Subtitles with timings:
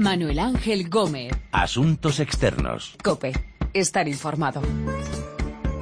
[0.00, 1.30] Manuel Ángel Gómez.
[1.52, 2.96] Asuntos externos.
[3.04, 3.32] Cope.
[3.74, 4.62] Estar informado.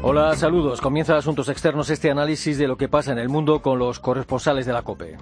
[0.02, 0.80] Hola, saludos.
[0.80, 4.66] Comienza Asuntos Externos este análisis de lo que pasa en el mundo con los corresponsales
[4.66, 5.18] de la COPE.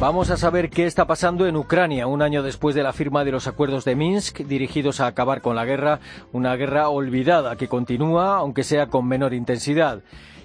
[0.00, 3.30] Vamos a saber qué está pasando en Ucrania un año después de la firma de
[3.30, 6.00] los acuerdos de Minsk dirigidos a acabar con la guerra,
[6.32, 10.02] una guerra olvidada que continúa, aunque sea con menor intensidad.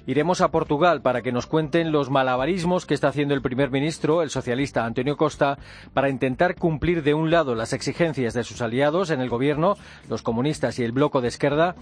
[0.08, 4.24] Iremos a Portugal para que nos cuenten los malabarismos que está haciendo el primer ministro,
[4.24, 5.60] el socialista Antonio Costa,
[5.94, 9.78] para intentar cumplir de un lado las exigencias de sus aliados en el gobierno,
[10.10, 11.76] los comunistas y el bloco de izquierda,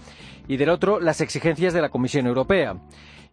[0.48, 2.76] y del otro las exigencias de la Comisión Europea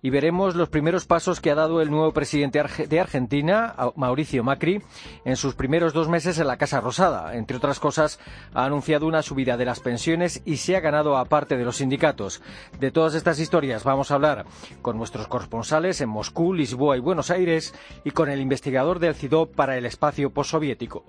[0.01, 4.81] y veremos los primeros pasos que ha dado el nuevo presidente de Argentina, Mauricio Macri,
[5.25, 7.35] en sus primeros dos meses en la Casa Rosada.
[7.35, 8.19] Entre otras cosas,
[8.53, 11.77] ha anunciado una subida de las pensiones y se ha ganado a parte de los
[11.77, 12.41] sindicatos.
[12.79, 14.45] De todas estas historias vamos a hablar
[14.81, 19.55] con nuestros corresponsales en Moscú, Lisboa y Buenos Aires y con el investigador del CIDOP
[19.55, 21.05] para el espacio postsoviético.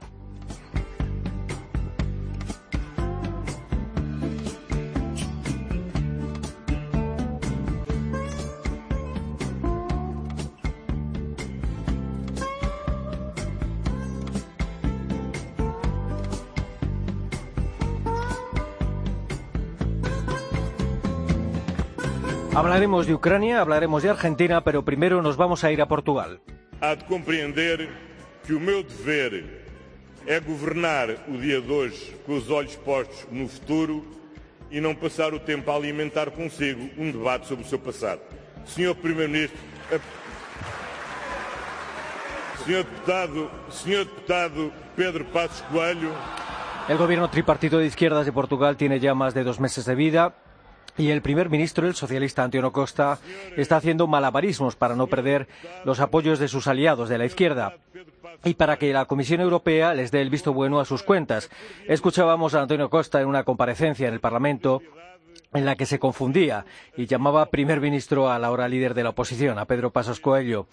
[22.59, 26.41] Hablaremos de Ucrania, hablaremos de Argentina, pero primero nos vamos a ir a Portugal.
[26.81, 27.89] Há de compreender
[28.45, 29.65] que o meu dever
[30.27, 34.05] é governar o dia de hoje com os olhos postos no futuro
[34.73, 38.23] e não passar o tempo a alimentar consigo um debate sobre o seu passado.
[38.67, 39.57] Senhor Primeiro-Ministro,
[42.67, 46.11] Senhor Deputado, Senhor Deputado Pedro Passos Coelho.
[46.89, 50.35] El gobierno tripartito de izquierdas de Portugal tiene ya más de dos meses de vida.
[50.99, 53.19] Y el primer ministro, el socialista Antonio Costa,
[53.57, 55.47] está haciendo malabarismos para no perder
[55.85, 57.77] los apoyos de sus aliados de la izquierda
[58.45, 61.51] y para que la Comisión Europea les dé el visto bueno a sus cuentas.
[61.87, 64.83] Escuchábamos a Antonio Costa en una comparecencia en el Parlamento
[65.55, 66.65] en la que se confundía
[66.97, 70.67] y llamaba primer ministro a la hora líder de la oposición, a Pedro Pasos Coelho.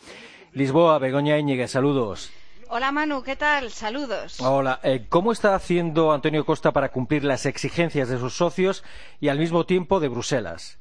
[0.54, 2.32] Lisboa, Begoña Íñiguez, saludos.
[2.68, 3.72] Hola Manu, ¿qué tal?
[3.72, 4.40] Saludos.
[4.40, 8.84] Hola, eh, ¿cómo está haciendo Antonio Costa para cumplir las exigencias de sus socios
[9.20, 10.80] y al mismo tiempo de Bruselas?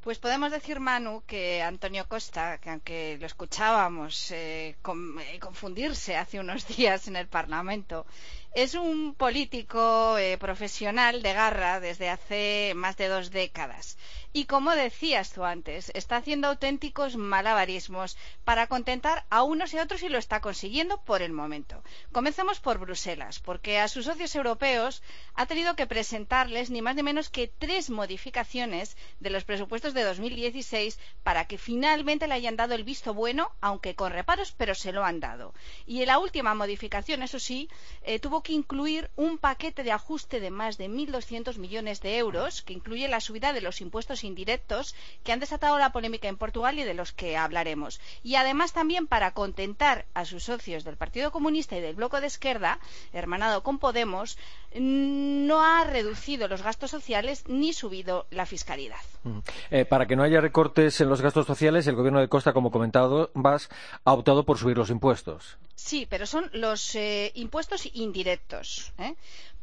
[0.00, 6.40] Pues podemos decir, Manu, que Antonio Costa, que aunque lo escuchábamos eh, eh, confundirse hace
[6.40, 8.04] unos días en el Parlamento,
[8.52, 13.96] es un político profesional de garra desde hace más de dos décadas
[14.34, 19.82] y como decías tú antes, está haciendo auténticos malabarismos para contentar a unos y a
[19.82, 21.82] otros y lo está consiguiendo por el momento.
[22.12, 25.02] Comencemos por Bruselas, porque a sus socios europeos
[25.34, 30.02] ha tenido que presentarles ni más ni menos que tres modificaciones de los presupuestos de
[30.02, 34.92] 2016 para que finalmente le hayan dado el visto bueno, aunque con reparos, pero se
[34.92, 35.52] lo han dado.
[35.86, 37.68] Y la última modificación, eso sí,
[38.02, 42.62] eh, tuvo que incluir un paquete de ajuste de más de 1.200 millones de euros,
[42.62, 44.94] que incluye la subida de los impuestos indirectos
[45.24, 48.00] que han desatado la polémica en Portugal y de los que hablaremos.
[48.22, 52.26] Y además también para contentar a sus socios del Partido Comunista y del Bloque de
[52.26, 52.78] Izquierda,
[53.12, 54.38] hermanado con Podemos,
[54.74, 59.00] no ha reducido los gastos sociales ni subido la fiscalidad.
[59.24, 59.38] Mm.
[59.70, 62.70] Eh, para que no haya recortes en los gastos sociales, el Gobierno de Costa, como
[62.70, 63.68] comentado, Vas,
[64.04, 65.56] ha optado por subir los impuestos.
[65.74, 68.92] Sí, pero son los eh, impuestos indirectos.
[68.98, 69.14] ¿eh?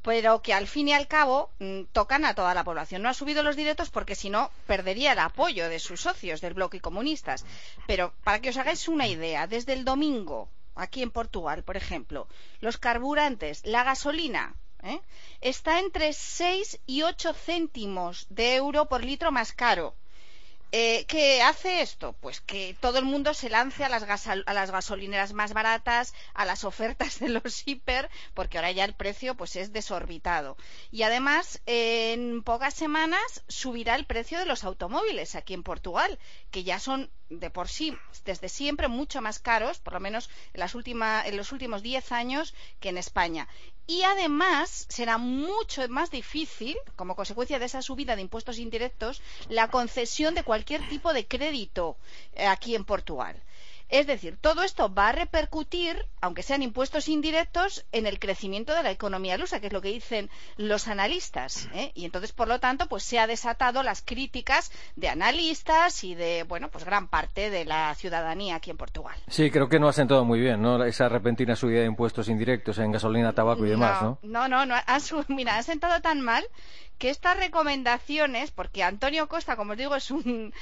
[0.01, 3.01] Pero que al fin y al cabo mm, tocan a toda la población.
[3.01, 6.53] No ha subido los directos porque si no perdería el apoyo de sus socios del
[6.53, 7.45] bloque comunistas.
[7.87, 12.27] Pero para que os hagáis una idea, desde el domingo, aquí en Portugal, por ejemplo,
[12.61, 15.01] los carburantes, la gasolina, ¿eh?
[15.41, 19.95] está entre 6 y 8 céntimos de euro por litro más caro.
[20.71, 22.13] Eh, ¿Qué hace esto?
[22.21, 26.45] Pues que todo el mundo se lance a las, a las, gasolineras más baratas, a
[26.45, 30.57] las ofertas de los hiper, porque ahora ya el precio pues es desorbitado.
[30.91, 36.19] Y además, en pocas semanas subirá el precio de los automóviles aquí en Portugal,
[36.51, 37.95] que ya son de por sí,
[38.25, 40.61] desde siempre, mucho más caros, por lo menos en,
[41.25, 43.47] en los últimos 10 años, que en España.
[43.87, 49.69] Y además será mucho más difícil, como consecuencia de esa subida de impuestos indirectos, la
[49.69, 51.97] concesión de cualquier tipo de crédito
[52.33, 53.41] eh, aquí en Portugal.
[53.89, 58.83] Es decir, todo esto va a repercutir, aunque sean impuestos indirectos, en el crecimiento de
[58.83, 61.67] la economía lusa, que es lo que dicen los analistas.
[61.73, 61.91] ¿eh?
[61.95, 66.43] Y entonces, por lo tanto, pues se ha desatado las críticas de analistas y de,
[66.43, 69.17] bueno, pues gran parte de la ciudadanía aquí en Portugal.
[69.27, 70.83] Sí, creo que no ha sentado muy bien, ¿no?
[70.83, 74.19] Esa repentina subida de impuestos indirectos en gasolina, tabaco y demás, ¿no?
[74.21, 74.75] No, no, no.
[74.75, 74.99] Ha,
[75.29, 76.45] mira, ha sentado tan mal
[76.99, 80.53] que estas recomendaciones, porque Antonio Costa, como os digo, es un,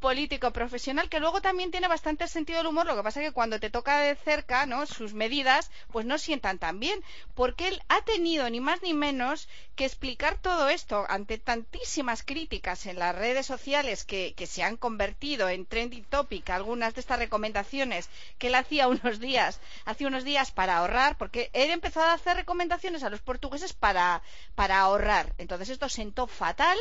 [0.00, 3.32] político profesional que luego también tiene bastante sentido del humor, lo que pasa es que
[3.32, 4.86] cuando te toca de cerca, ¿no?
[4.86, 7.00] Sus medidas, pues no sientan tan bien,
[7.34, 12.86] porque él ha tenido ni más ni menos que explicar todo esto ante tantísimas críticas
[12.86, 17.20] en las redes sociales que, que se han convertido en trending topic, algunas de estas
[17.20, 18.08] recomendaciones
[18.38, 22.36] que él hacía unos días, hace unos días para ahorrar, porque él empezó a hacer
[22.36, 24.22] recomendaciones a los portugueses para,
[24.56, 25.32] para ahorrar.
[25.38, 26.78] Entonces esto sentó fatal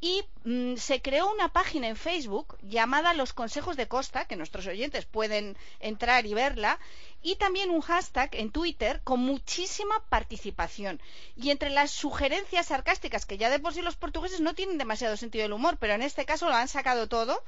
[0.00, 4.66] y mm, se creó una página en Facebook llamada Los Consejos de Costa, que nuestros
[4.66, 6.78] oyentes pueden entrar y verla,
[7.20, 11.00] y también un hashtag en Twitter con muchísima participación.
[11.36, 15.16] Y entre las sugerencias sarcásticas, que ya de por sí los portugueses no tienen demasiado
[15.16, 17.42] sentido del humor, pero en este caso lo han sacado todo,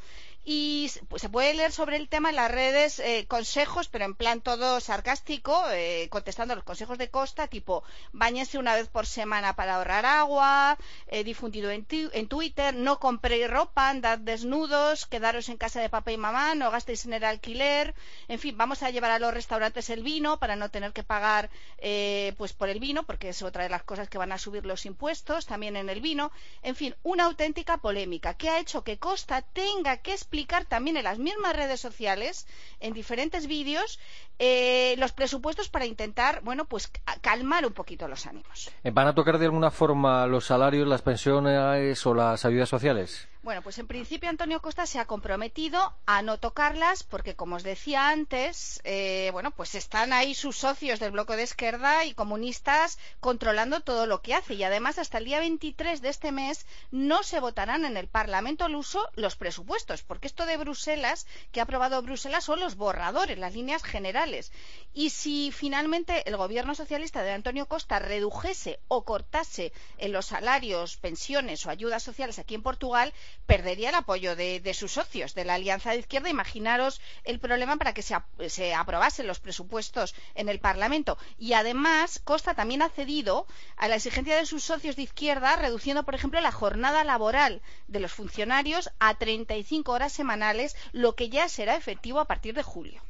[0.45, 4.15] y pues, se puede leer sobre el tema en las redes eh, consejos, pero en
[4.15, 9.55] plan todo sarcástico, eh, contestando los consejos de Costa, tipo, bañense una vez por semana
[9.55, 12.40] para ahorrar agua, eh, difundido en, en Twitter,
[12.75, 17.13] no compréis ropa, andad desnudos, quedaros en casa de papá y mamá, no gastéis en
[17.13, 17.95] el alquiler,
[18.29, 21.51] en fin, vamos a llevar a los restaurantes el vino para no tener que pagar
[21.79, 24.65] eh, pues por el vino, porque es otra de las cosas que van a subir
[24.65, 26.33] los impuestos también en el vino.
[26.63, 31.05] En fin, una auténtica polémica que ha hecho que Costa tenga que explicar también en
[31.05, 32.47] las mismas redes sociales,
[32.81, 33.99] en diferentes vídeos,
[34.39, 36.91] eh, los presupuestos para intentar, bueno, pues
[37.21, 38.71] calmar un poquito los ánimos.
[38.83, 43.29] ¿Van a tocar de alguna forma los salarios, las pensiones o las ayudas sociales?
[43.43, 47.63] Bueno, pues en principio Antonio Costa se ha comprometido a no tocarlas porque, como os
[47.63, 52.99] decía antes, eh, bueno, pues están ahí sus socios del bloque de izquierda y comunistas
[53.19, 54.53] controlando todo lo que hace.
[54.53, 58.67] Y además hasta el día 23 de este mes no se votarán en el Parlamento
[58.67, 63.55] uso los presupuestos porque esto de Bruselas que ha aprobado Bruselas son los borradores, las
[63.55, 64.53] líneas generales.
[64.93, 70.99] Y si finalmente el gobierno socialista de Antonio Costa redujese o cortase en los salarios,
[70.99, 73.15] pensiones o ayudas sociales aquí en Portugal
[73.47, 76.29] perdería el apoyo de, sus socios de la Alianza de Izquierda.
[76.29, 78.17] Imaginaros el problema para que se,
[78.49, 81.19] se, aprobasen los presupuestos en el Parlamento.
[81.39, 83.47] Y además, Costa también ha cedido
[83.77, 88.01] a la exigencia de sus socios de izquierda, reduciendo, por ejemplo, la jornada laboral de
[88.01, 93.03] los funcionarios a 35 horas semanales, lo que ya será efectivo a partir de julio.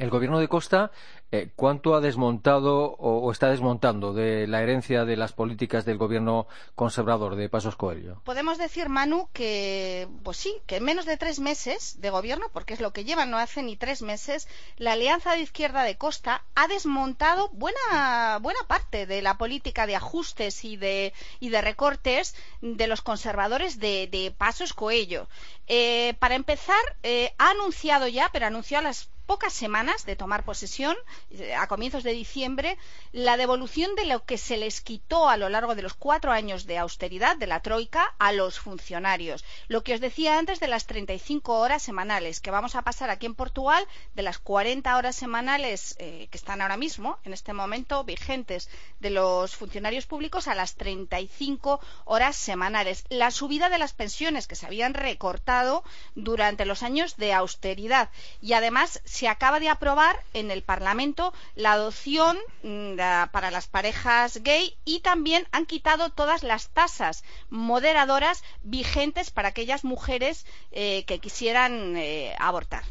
[0.00, 0.92] El gobierno de Costa,
[1.30, 6.46] eh, ¿cuánto ha desmontado o, está desmontando de la herencia de las políticas del gobierno
[6.74, 8.22] conservador de Pasos Coelho?
[8.24, 12.72] Podemos decir, Manu, que, pues sí, que en menos de tres meses de gobierno, porque
[12.72, 14.48] es lo que llevan, no hace ni tres meses,
[14.78, 19.96] la Alianza de Izquierda de Costa ha desmontado buena, buena parte de la política de
[19.96, 25.28] ajustes y de, y de recortes de los conservadores de, de Pasos Coelho.
[25.66, 30.42] Eh, para empezar, eh, ha anunciado ya, pero anunció a las pocas semanas de tomar
[30.42, 30.96] posesión,
[31.30, 32.76] eh, a comienzos de diciembre,
[33.12, 36.66] la devolución de lo que se les quitó a lo largo de los cuatro años
[36.66, 39.44] de austeridad de la Troika a los funcionarios.
[39.68, 43.26] Lo que os decía antes de las 35 horas semanales, que vamos a pasar aquí
[43.26, 43.86] en Portugal
[44.16, 48.68] de las 40 horas semanales eh, que están ahora mismo, en este momento, vigentes
[48.98, 53.04] de los funcionarios públicos a las 35 horas semanales.
[53.10, 55.84] La subida de las pensiones que se habían recortado
[56.16, 58.10] durante los años de austeridad
[58.40, 62.96] y además se acaba de aprobar en el Parlamento la adopción mm,
[63.30, 69.84] para las parejas gay y también han quitado todas las tasas moderadoras vigentes para aquellas
[69.84, 72.84] mujeres eh, que quisieran eh, abortar.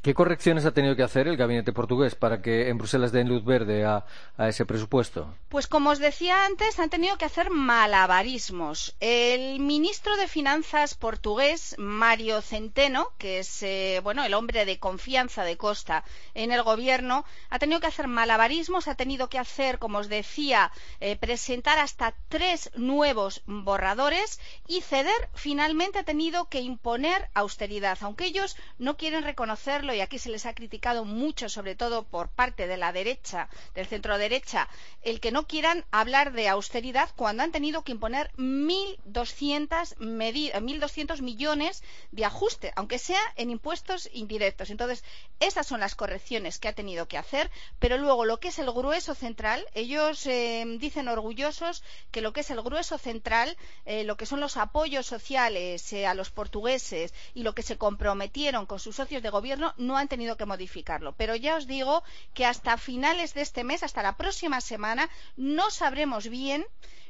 [0.00, 3.44] ¿Qué correcciones ha tenido que hacer el gabinete portugués para que en Bruselas den luz
[3.44, 4.06] verde a,
[4.38, 5.34] a, ese presupuesto?
[5.50, 8.96] Pues como os decía antes, han tenido que hacer malabarismos.
[9.00, 15.44] El ministro de Finanzas portugués, Mario Centeno, que es eh, bueno el hombre de confianza
[15.44, 19.98] de Costa en el gobierno, ha tenido que hacer malabarismos, ha tenido que hacer, como
[19.98, 27.28] os decía, eh, presentar hasta tres nuevos borradores y ceder finalmente ha tenido que imponer
[27.34, 32.04] austeridad, aunque ellos no quieren reconocerlo y aquí se les ha criticado mucho, sobre todo
[32.04, 34.68] por parte de la derecha, del centro derecha,
[35.02, 42.24] el que no quieran hablar de austeridad cuando han tenido que imponer 1.200 millones de
[42.24, 44.70] ajuste, aunque sea en impuestos indirectos.
[44.70, 45.02] Entonces,
[45.40, 47.50] estas son las correcciones que ha tenido que hacer,
[47.80, 52.42] pero luego lo que es el grueso central, ellos eh, dicen orgullosos que lo que
[52.42, 57.12] es el grueso central, eh, lo que son los apoyos sociales eh, a los portugueses
[57.34, 61.16] y lo que se comprometieron con sus socios de gobierno no han tenido que modificarlo.
[61.16, 62.04] Pero ya os digo
[62.34, 66.64] que hasta finales de este mes, hasta la próxima semana, no sabremos bien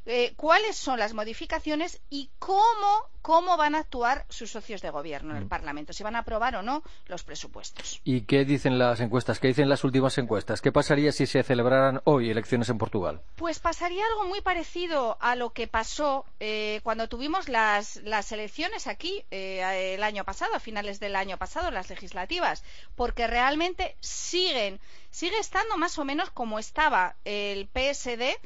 [0.06, 5.30] eh, cuáles son las modificaciones y cómo, cómo van a actuar sus socios de gobierno
[5.30, 5.48] en el mm.
[5.48, 8.00] Parlamento, si van a aprobar o no los presupuestos.
[8.04, 9.40] ¿Y qué dicen las encuestas?
[9.40, 10.60] ¿Qué dicen las últimas encuestas?
[10.60, 13.22] ¿Qué pasaría si se celebraran hoy elecciones en Portugal?
[13.36, 18.86] Pues pasaría algo muy parecido a lo que pasó eh, cuando tuvimos las, las elecciones
[18.86, 22.62] aquí eh, el año pasado, a finales del año pasado, las legislativas,
[22.94, 24.80] porque realmente siguen,
[25.10, 28.36] sigue estando más o menos como estaba el PSD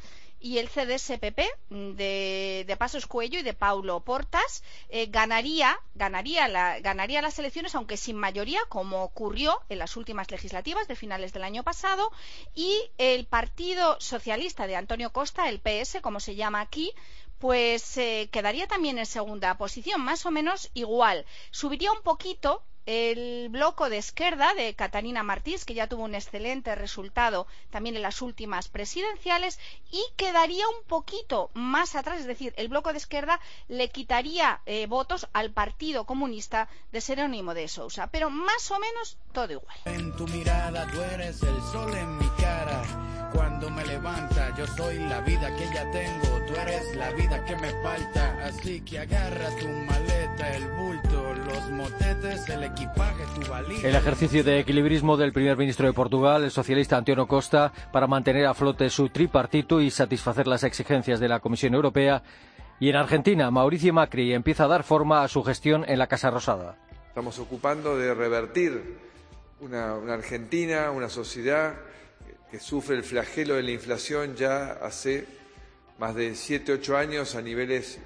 [0.41, 1.41] y el CDSPP
[1.71, 7.75] de, de Pasos Cuello y de Paulo Portas eh, ganaría, ganaría, la, ganaría las elecciones,
[7.75, 12.13] aunque sin mayoría, como ocurrió en las últimas legislativas de finales del año pasado,
[12.55, 16.93] y el Partido Socialista de Antonio Costa, el PS, como se llama aquí,
[17.39, 21.25] pues eh, quedaría también en segunda posición, más o menos igual.
[21.51, 26.75] Subiría un poquito el bloco de izquierda de Catalina Martins, que ya tuvo un excelente
[26.75, 29.59] resultado también en las últimas presidenciales,
[29.93, 34.87] y quedaría un poquito más atrás, es decir, el bloco de izquierda le quitaría eh,
[34.87, 39.77] votos al Partido Comunista de Serónimo de Sousa, pero más o menos todo igual.
[39.85, 43.28] En tu mirada el sol en mi cara.
[43.39, 47.55] Cuando me levanta, yo soy la vida que ya tengo, tú eres la vida que
[47.55, 48.37] me falta.
[48.45, 52.65] Así que agarra tu maleta, el bulto, los motetes, el
[53.85, 58.47] el ejercicio de equilibrismo del primer ministro de Portugal, el socialista Antonio Costa, para mantener
[58.47, 62.25] a flote su tripartito y satisfacer las exigencias de la Comisión Europea.
[62.81, 66.31] Y en Argentina, Mauricio Macri empieza a dar forma a su gestión en la Casa
[66.31, 66.77] Rosada.
[67.07, 68.99] Estamos ocupando de revertir
[69.61, 71.77] una, una Argentina, una sociedad
[72.51, 75.27] que sufre el flagelo de la inflación ya hace
[75.99, 77.99] más de 7, 8 años a niveles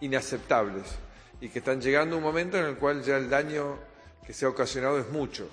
[0.00, 0.84] inaceptables
[1.40, 3.78] y que están llegando a un momento en el cual ya el daño
[4.26, 5.48] que se ha ocasionado es mucho.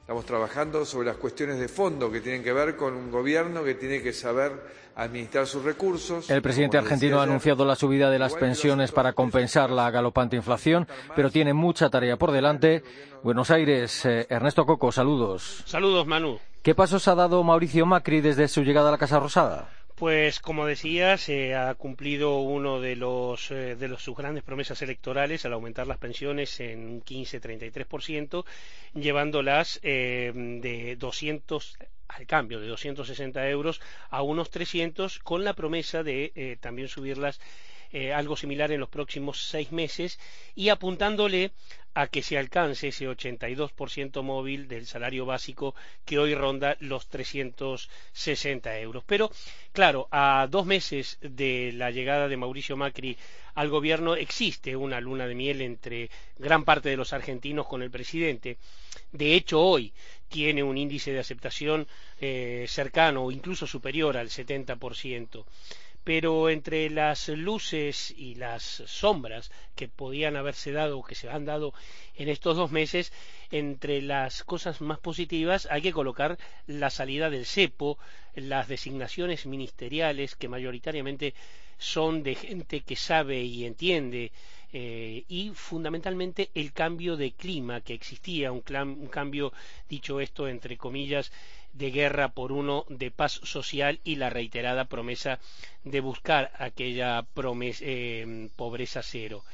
[0.00, 3.74] Estamos trabajando sobre las cuestiones de fondo que tienen que ver con un gobierno que
[3.74, 4.52] tiene que saber
[4.96, 6.28] administrar sus recursos.
[6.28, 10.86] El presidente argentino ha anunciado la subida de las pensiones para compensar la galopante inflación,
[11.16, 12.82] pero tiene mucha tarea por delante.
[13.22, 15.62] Buenos Aires, eh, Ernesto Coco, saludos.
[15.64, 16.38] Saludos, Manu.
[16.64, 19.68] ¿Qué pasos ha dado Mauricio Macri desde su llegada a la Casa Rosada?
[19.96, 25.44] Pues como decía, se ha cumplido uno de los eh, de sus grandes promesas electorales
[25.44, 28.46] al aumentar las pensiones en un 15-33%,
[28.94, 31.76] llevándolas eh, de 200
[32.08, 37.40] al cambio de 260 euros a unos 300 con la promesa de eh, también subirlas
[37.94, 40.18] eh, algo similar en los próximos seis meses
[40.56, 41.52] y apuntándole
[41.94, 48.80] a que se alcance ese 82% móvil del salario básico que hoy ronda los 360
[48.80, 49.04] euros.
[49.06, 49.30] Pero,
[49.72, 53.16] claro, a dos meses de la llegada de Mauricio Macri
[53.54, 57.92] al gobierno existe una luna de miel entre gran parte de los argentinos con el
[57.92, 58.58] presidente.
[59.12, 59.92] De hecho, hoy
[60.28, 61.86] tiene un índice de aceptación
[62.20, 65.44] eh, cercano o incluso superior al 70%
[66.04, 71.46] pero entre las luces y las sombras que podían haberse dado o que se han
[71.46, 71.72] dado
[72.16, 73.12] en estos dos meses,
[73.50, 77.98] entre las cosas más positivas hay que colocar la salida del cepo,
[78.34, 81.34] las designaciones ministeriales que mayoritariamente
[81.78, 84.30] son de gente que sabe y entiende
[84.72, 89.52] eh, y fundamentalmente el cambio de clima que existía, un, un cambio,
[89.88, 91.30] dicho esto entre comillas,
[91.74, 95.40] de guerra por uno de paz social y la reiterada promesa
[95.82, 97.26] de buscar aquella
[97.80, 99.44] eh, pobreza cero.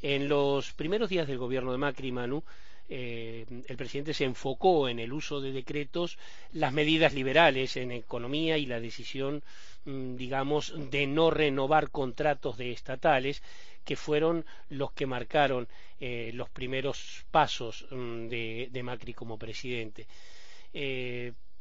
[0.00, 2.44] En los primeros días del gobierno de Macri, Manu,
[2.88, 6.18] eh, el presidente se enfocó en el uso de decretos,
[6.52, 9.42] las medidas liberales en economía y la decisión,
[9.84, 13.42] mm, digamos, de no renovar contratos de estatales,
[13.84, 15.66] que fueron los que marcaron
[16.00, 20.06] eh, los primeros pasos mm, de, Macri como presidente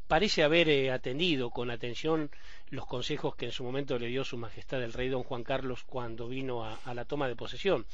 [0.08, 2.30] parece haber eh, atendido con atención
[2.70, 5.84] los consejos que en su momento le dio su majestad el rey don Juan Carlos
[5.84, 7.86] cuando vino a, la toma de posesión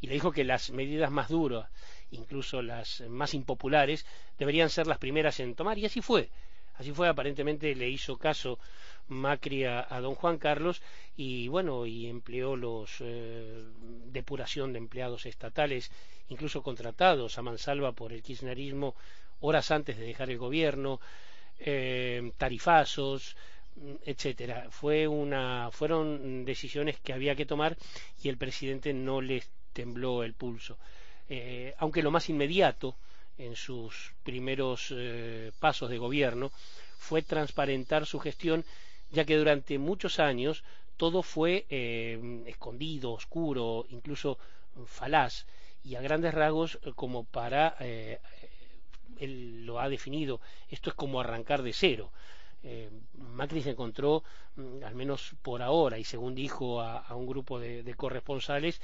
[0.00, 1.68] y le dijo que las medidas más duras,
[2.12, 4.06] incluso las más impopulares,
[4.38, 6.30] deberían ser las primeras en tomar y así fue.
[6.76, 8.60] Así fue, aparentemente le hizo caso
[9.08, 10.80] Macri a, don Juan Carlos
[11.16, 13.64] y bueno, y empleó los eh,
[14.12, 15.90] depuración de empleados estatales,
[16.28, 18.94] incluso contratados a mansalva por el kirchnerismo
[19.40, 21.00] horas antes de dejar el gobierno,
[21.60, 23.36] eh, tarifazos,
[24.04, 24.66] etcétera.
[24.70, 27.76] Fue una, fueron decisiones que había que tomar
[28.22, 30.78] y el presidente no les tembló el pulso.
[31.28, 32.96] Eh, aunque lo más inmediato
[33.36, 36.50] en sus primeros eh, pasos de gobierno
[36.98, 38.64] fue transparentar su gestión,
[39.12, 40.64] ya que durante muchos años
[40.96, 41.64] todo fue
[42.46, 44.36] escondido, oscuro, incluso
[44.86, 45.46] falaz,
[45.84, 47.76] y a grandes rasgos como para
[49.20, 52.10] él lo ha definido, esto es como arrancar de cero.
[52.64, 54.24] Eh, Macri se encontró,
[54.56, 58.80] mm, al menos por ahora, y según dijo a, un grupo de, corresponsales,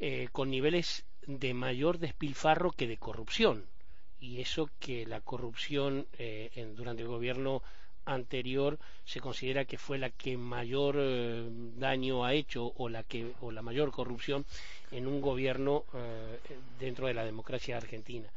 [0.00, 3.66] eh, con niveles de mayor despilfarro que de corrupción.
[4.20, 7.62] Y eso que la corrupción eh, durante el gobierno
[8.04, 10.96] anterior se considera que fue la que mayor
[11.78, 14.44] daño ha hecho o la que o la mayor corrupción
[14.90, 15.84] en un gobierno
[16.80, 18.28] dentro de la democracia argentina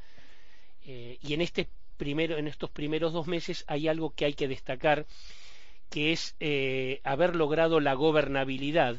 [0.85, 1.67] y en este
[1.99, 5.05] en estos primeros dos meses hay algo que hay que destacar,
[5.89, 8.97] que es eh, haber logrado la gobernabilidad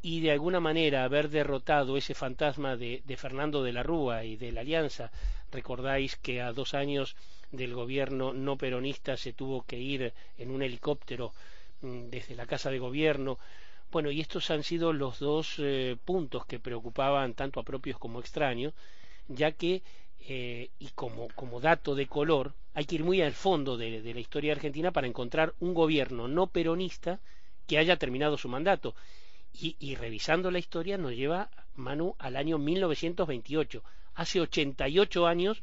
[0.00, 4.50] y de alguna manera haber derrotado ese fantasma de, Fernando de la Rúa y de
[4.50, 5.12] la Alianza.
[5.52, 7.16] Recordáis que a dos años
[7.52, 11.32] del gobierno no peronista se tuvo que ir en un helicóptero
[11.82, 13.38] mm, desde la Casa de Gobierno.
[13.92, 18.20] Bueno, y estos han sido los dos eh, puntos que preocupaban tanto a propios como
[18.20, 18.72] extraños,
[19.28, 19.82] ya que
[20.28, 24.20] eh, y como, como, dato de color, hay que ir muy al fondo de, la
[24.20, 27.20] historia argentina para encontrar un gobierno no peronista
[27.66, 28.94] que haya terminado su mandato.
[29.52, 33.82] Y, y revisando la historia nos lleva, Manu, al año 1928.
[34.14, 35.62] Hace 88 años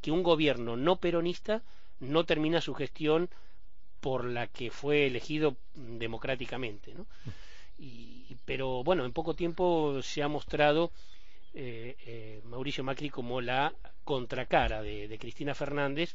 [0.00, 1.62] que un gobierno no peronista
[2.00, 3.30] no termina su gestión
[4.00, 6.94] por la que fue elegido democráticamente.
[6.94, 7.06] ¿no?
[7.78, 10.90] Y, pero bueno, en poco tiempo se ha mostrado
[11.52, 13.72] eh, eh, Mauricio Macri como la
[14.04, 16.14] contracara de, Cristina Fernández,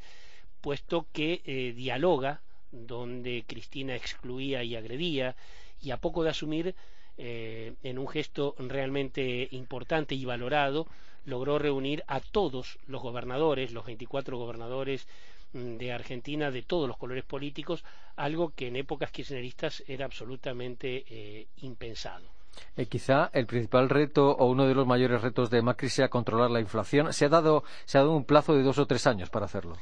[0.62, 5.36] puesto que eh, dialoga donde Cristina excluía y agredía,
[5.82, 6.76] y a poco de asumir,
[7.18, 10.86] en un gesto realmente importante y valorado,
[11.24, 15.08] logró reunir a todos los gobernadores, los 24 gobernadores
[15.54, 17.86] mm, de Argentina de todos los colores políticos,
[18.18, 22.35] algo que en épocas kirchneristas era absolutamente impensado.
[22.78, 26.52] Eh, quizá el principal reto o uno de los mayores retos de Macri sea controlar
[26.52, 27.14] la inflación.
[27.14, 29.78] Se ha dado, se ha dado un plazo de dos o tres años para hacerlo.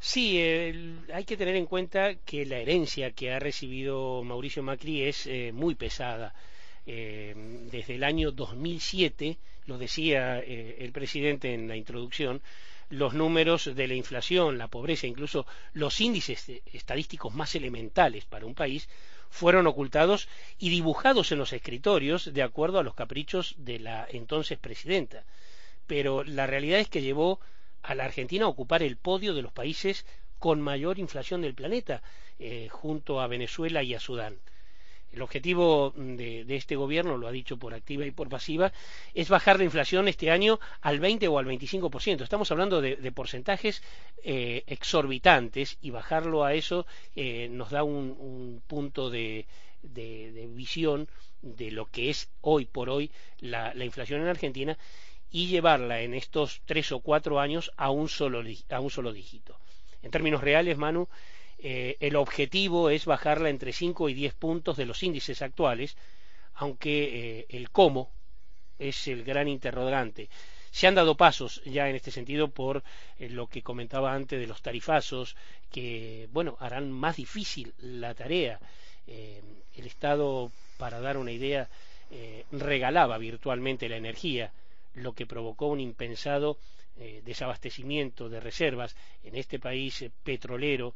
[0.00, 5.26] Sí, hay que tener en cuenta que la herencia que ha recibido Mauricio Macri es
[5.26, 6.34] eh, muy pesada.
[6.86, 7.34] Eh,
[7.70, 12.40] desde el año 2007, lo decía el presidente en la introducción,
[12.90, 18.54] los números de la inflación, la pobreza, incluso los índices estadísticos más elementales para un
[18.54, 18.88] país
[19.30, 24.58] fueron ocultados y dibujados en los escritorios de acuerdo a los caprichos de la entonces
[24.58, 25.24] presidenta.
[25.86, 27.40] Pero la realidad es que llevó
[27.82, 30.04] a la Argentina a ocupar el podio de los países
[30.38, 32.02] con mayor inflación del planeta,
[32.38, 34.38] eh, junto a Venezuela y a Sudán.
[35.12, 38.72] El objetivo de, este gobierno, lo ha dicho por activa y por pasiva,
[39.14, 42.22] es bajar la inflación este año al 20 o al 25%.
[42.22, 43.82] Estamos hablando de, porcentajes
[44.22, 49.46] eh, exorbitantes y bajarlo a eso eh, nos da un, punto de,
[50.54, 51.08] visión
[51.40, 54.76] de lo que es hoy por hoy la, inflación en Argentina
[55.30, 59.58] y llevarla en estos tres o cuatro años a un solo, a un solo dígito.
[60.02, 61.08] En términos reales, Manu,
[61.60, 65.96] eh, el objetivo es bajarla entre 5 y 10 puntos de los índices actuales,
[66.54, 68.10] aunque eh, el cómo
[68.78, 70.28] es el gran interrogante.
[70.70, 72.84] Se han dado pasos ya en este sentido por
[73.18, 75.34] eh, lo que comentaba antes de los tarifazos,
[75.72, 78.60] que bueno harán más difícil la tarea.
[79.06, 81.68] el Estado, para dar una idea,
[82.52, 84.52] regalaba virtualmente la energía,
[84.94, 86.58] lo que provocó un impensado
[87.24, 90.94] desabastecimiento de reservas en este país petrolero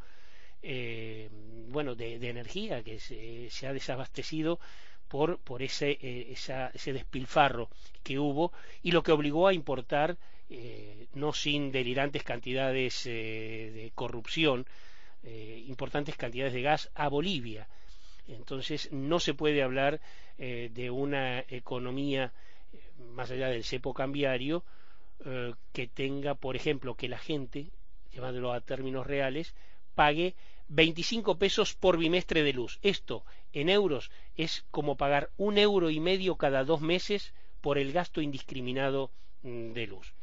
[0.63, 1.29] eh,
[1.69, 4.61] bueno, de, energía que se, ha desabastecido
[5.09, 7.69] por, por ese, eh, ese despilfarro
[8.03, 10.17] que hubo y lo que obligó a importar,
[10.49, 14.67] eh, no sin delirantes cantidades de corrupción,
[15.67, 17.69] importantes cantidades de gas a Bolivia.
[18.27, 20.01] Entonces no se puede hablar
[20.37, 22.33] de una economía
[23.15, 24.65] más allá del cepo cambiario
[25.73, 27.71] que tenga, por ejemplo, que la gente,
[28.13, 29.55] llevándolo a términos reales,
[29.95, 30.35] pague
[30.69, 32.79] 25 pesos por bimestre de luz.
[32.83, 37.93] Esto, en euros, es como pagar un euro y medio cada dos meses por el
[37.93, 39.11] gasto indiscriminado
[39.43, 40.15] mm, de luz.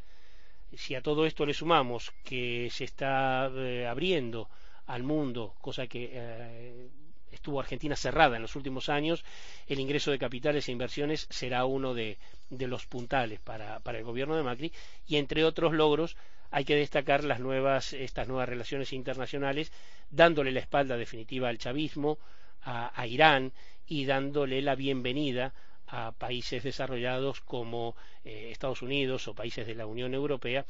[0.73, 4.49] Si a todo esto le sumamos que se está eh, abriendo
[4.86, 6.89] al mundo, cosa que eh,
[7.32, 9.24] estuvo Argentina cerrada en los últimos años,
[9.68, 12.18] el ingreso de capitales e inversiones será uno de,
[12.50, 14.72] los puntales para, el gobierno de Macri.
[15.08, 16.18] Y entre otros logros
[16.52, 19.72] hay que destacar las nuevas, estas nuevas relaciones internacionales,
[20.10, 22.18] dándole la espalda definitiva al chavismo,
[22.62, 23.54] a, Irán
[23.88, 25.54] y dándole la bienvenida
[25.88, 30.65] a países desarrollados como eh, Estados Unidos o países de la Unión Europea,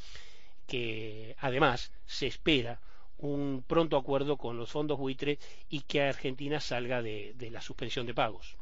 [0.67, 2.79] que además se espera
[3.19, 8.05] un pronto acuerdo con los fondos buitre y que Argentina salga de, de, la suspensión
[8.05, 8.55] de pagos.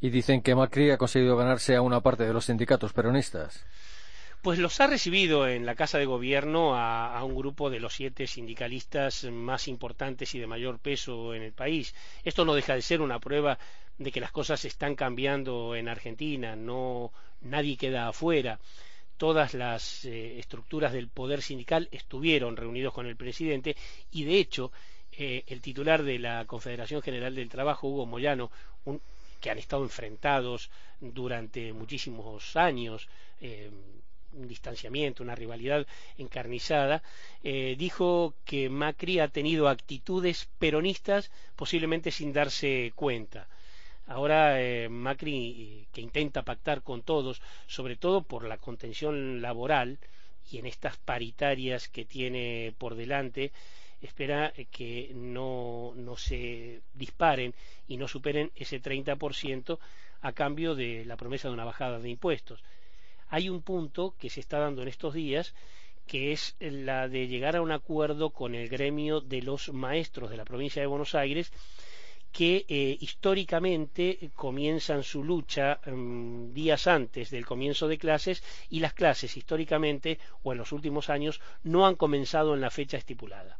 [0.00, 3.64] Y dicen que Macri ha conseguido ganarse a una parte de los sindicatos peronistas.
[4.42, 8.28] Pues los ha recibido en la Casa de Gobierno a, un grupo de los siete
[8.28, 11.92] sindicalistas más importantes y de mayor peso en el país.
[12.22, 13.58] Esto no deja de ser una prueba
[13.98, 18.60] de que las cosas están cambiando en Argentina, no nadie queda afuera.
[19.18, 23.76] Todas las eh, estructuras del poder sindical estuvieron reunidos con el presidente
[24.12, 24.70] y, de hecho,
[25.10, 28.52] eh, el titular de la Confederación General del Trabajo, Hugo Moyano,
[29.40, 33.08] que han estado enfrentados durante muchísimos años,
[33.40, 33.70] eh,
[34.34, 35.84] un distanciamiento, una rivalidad
[36.16, 37.02] encarnizada,
[37.42, 43.48] dijo que Macri ha tenido actitudes peronistas posiblemente sin darse cuenta.
[44.08, 49.98] Ahora eh, Macri, que intenta pactar con todos, sobre todo por la contención laboral
[50.50, 53.52] y en estas paritarias que tiene por delante,
[54.00, 57.54] espera que no, no se disparen
[57.86, 59.78] y no superen ese 30%
[60.22, 62.64] a cambio de la promesa de una bajada de impuestos.
[63.28, 65.54] Hay un punto que se está dando en estos días
[66.06, 70.38] que es la de llegar a un acuerdo con el gremio de los maestros de
[70.38, 71.52] la provincia de Buenos Aires
[72.32, 78.94] que eh, históricamente comienzan su lucha mm, días antes del comienzo de clases y las
[78.94, 83.58] clases históricamente o en los últimos años no han comenzado en la fecha estipulada.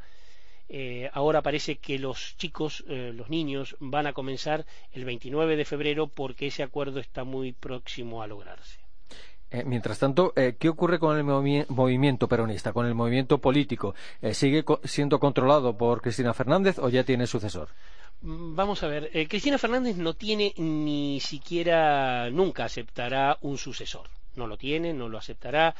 [0.68, 5.64] Eh, ahora parece que los chicos, eh, los niños, van a comenzar el 29 de
[5.64, 8.78] febrero porque ese acuerdo está muy próximo a lograrse.
[9.50, 13.94] Eh, mientras tanto, eh, ¿qué ocurre con el movimiento peronista, con el movimiento político?
[14.20, 17.68] Eh, ¿Sigue siendo controlado por Cristina Fernández o ya tiene sucesor?
[18.20, 24.09] Mm, vamos a ver, Cristina Fernández no tiene ni siquiera, nunca aceptará un sucesor.
[24.37, 25.74] No lo tiene, no lo aceptará,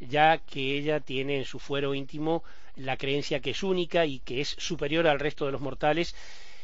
[0.00, 2.42] ya que ella tiene en su fuero íntimo
[2.76, 6.14] la creencia que es única y que es superior al resto de los mortales.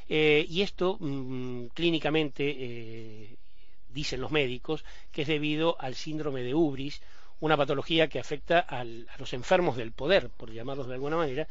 [0.09, 2.45] y esto, mm, clínicamente,
[3.91, 7.01] dicen los médicos, que es debido al síndrome de Ubris,
[7.41, 11.47] una patología que afecta a los enfermos del poder, por llamarlos de alguna manera,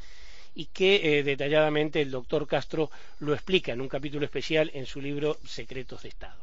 [0.56, 5.02] y que eh, detalladamente el doctor Castro lo explica en un capítulo especial en su
[5.02, 6.42] libro Secretos de Estado.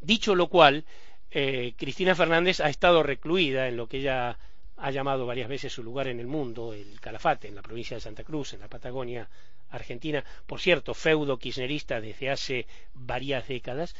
[0.00, 0.84] Dicho lo cual,
[1.30, 4.36] eh, Cristina Fernández ha estado recluida en lo que ella
[4.76, 8.00] ha llamado varias veces su lugar en el mundo, el Calafate, en la provincia de
[8.00, 9.28] Santa Cruz, en la Patagonia
[9.70, 13.94] Argentina, por cierto, feudo kirchnerista desde hace varias décadas,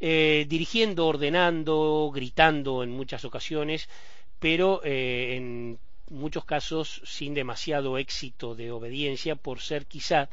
[0.00, 3.88] eh, dirigiendo, ordenando, gritando en muchas ocasiones,
[4.38, 10.28] pero eh, en muchos casos sin demasiado éxito de obediencia por ser quizá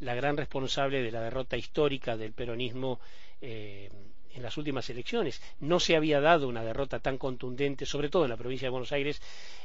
[0.00, 2.98] la gran responsable de la derrota histórica del peronismo
[3.40, 3.90] eh,
[4.34, 5.40] en las últimas elecciones.
[5.60, 8.92] No se había dado una derrota tan contundente, sobre todo en la provincia de Buenos
[8.92, 9.20] Aires,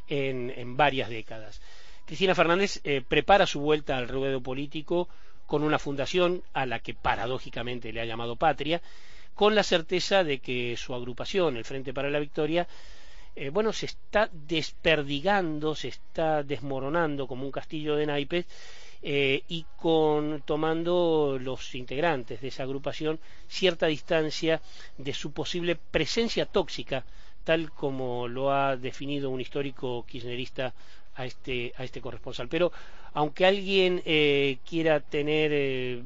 [0.07, 1.61] en, varias décadas.
[2.05, 5.07] Cristina Fernández prepara su vuelta al ruedo político
[5.47, 8.81] con una fundación a la que paradójicamente le ha llamado Patria,
[9.33, 12.67] con la certeza de que su agrupación, el Frente para la Victoria,
[13.39, 18.47] eh, bueno, se está desperdigando, se está desmoronando como un castillo de naipes
[19.03, 24.59] eh, y con tomando los integrantes de esa agrupación cierta distancia
[24.97, 27.05] de su posible presencia tóxica,
[27.43, 30.73] tal como lo ha definido un histórico kirchnerista
[31.13, 32.47] a este, a este corresponsal.
[32.47, 32.71] Pero
[33.13, 36.01] aunque alguien eh, quiera tener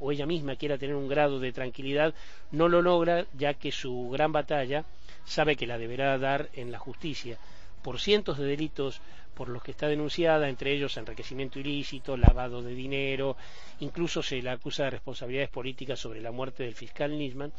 [0.00, 2.12] o ella misma quiera tener un grado de tranquilidad,
[2.50, 4.84] no lo logra ya que su gran batalla
[5.24, 7.38] sabe que la deberá dar en la justicia
[7.82, 9.00] por cientos de delitos
[9.34, 13.36] por los que está denunciada, entre ellos enriquecimiento ilícito, lavado de dinero,
[13.80, 17.52] incluso se la acusa de responsabilidades políticas sobre la muerte del fiscal Nisman,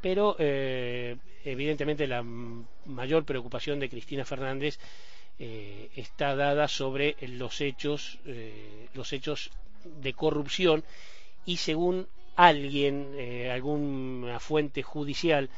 [0.00, 4.78] pero eh, evidentemente la mayor preocupación de Cristina Fernández
[5.38, 9.50] eh, está dada sobre los hechos, eh, los hechos
[10.00, 10.84] de corrupción
[11.44, 15.50] y según alguien, eh, alguna fuente judicial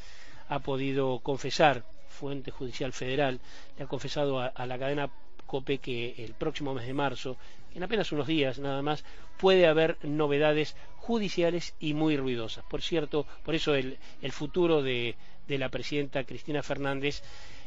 [0.48, 3.40] ha podido confesar, fuente judicial federal,
[3.76, 5.10] le ha confesado a, la cadena
[5.46, 7.36] COPE que el próximo mes de marzo,
[7.74, 9.04] en apenas unos días nada más,
[9.38, 12.64] puede haber novedades judiciales y muy ruidosas.
[12.64, 13.98] Por cierto, por eso el,
[14.30, 15.14] futuro de,
[15.48, 17.22] la presidenta Cristina Fernández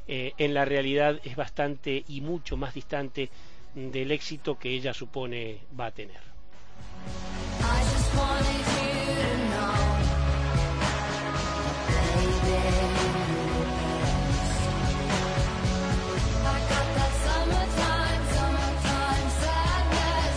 [0.07, 3.29] eh, en la realidad es bastante y mucho más distante
[3.75, 6.38] del éxito que ella supone va a tener.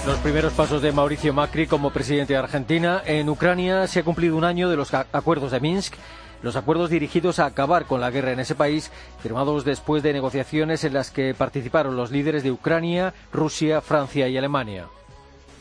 [0.05, 3.01] Los primeros pasos de Mauricio Macri como presidente de Argentina.
[3.05, 5.95] En Ucrania se ha cumplido un año de los acuerdos de Minsk,
[6.41, 10.83] los acuerdos dirigidos a acabar con la guerra en ese país, firmados después de negociaciones
[10.83, 14.88] en las que participaron los líderes de Ucrania, Rusia, Francia y Alemania.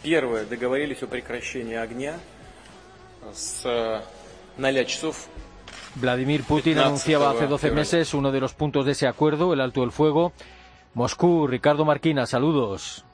[0.03, 2.14] Первое, договорились о прекращении огня
[3.33, 3.66] с
[4.57, 5.27] 0 часов
[5.96, 9.81] Vladimir Putin anunciaba hace 12 meses uno de los puntos de ese acuerdo, el alto
[9.81, 10.33] del fuego.
[10.92, 13.05] Moscú, Ricardo Marquina, saludos.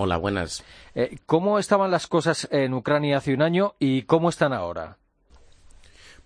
[0.00, 0.62] Hola, buenas.
[0.94, 4.98] Eh, ¿Cómo estaban las cosas en Ucrania hace un año y cómo están ahora?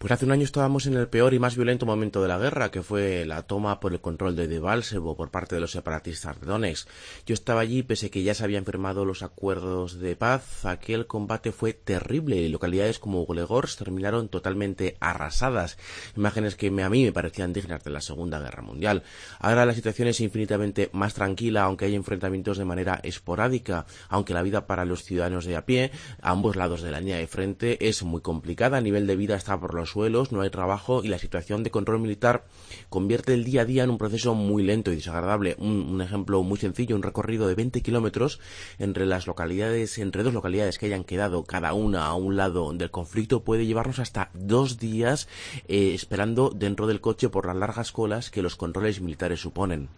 [0.03, 2.73] Pues hace un año estábamos en el peor y más violento momento de la guerra,
[2.73, 6.47] que fue la toma por el control de Debalsebo por parte de los separatistas de
[6.49, 6.89] Donetsk.
[7.25, 11.07] Yo estaba allí, pese a que ya se habían firmado los acuerdos de paz, aquel
[11.07, 15.79] combate fue terrible y localidades como Golegorsk terminaron totalmente arrasadas.
[16.17, 19.05] Imágenes que a mí me parecían dignas de la Segunda Guerra Mundial.
[19.39, 24.43] Ahora la situación es infinitamente más tranquila, aunque hay enfrentamientos de manera esporádica, aunque la
[24.43, 27.89] vida para los ciudadanos de a pie, a ambos lados de la línea de frente,
[27.89, 28.81] es muy complicada.
[28.81, 32.01] Nivel de vida está por los suelos, no hay trabajo y la situación de control
[32.01, 32.45] militar
[32.89, 35.57] convierte el día a día en un proceso muy lento y desagradable.
[35.59, 38.41] Un, ejemplo muy sencillo, un recorrido de 20 kilómetros
[38.79, 42.91] entre las localidades, entre dos localidades que hayan quedado cada una a un lado del
[42.91, 45.29] conflicto puede llevarnos hasta dos días
[45.69, 49.89] eh, esperando dentro del coche por las largas colas que los controles militares suponen.